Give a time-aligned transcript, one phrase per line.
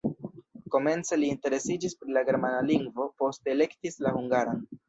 [0.75, 4.69] Komence li interesiĝis pri la germana lingvo, poste elektis la hungaran.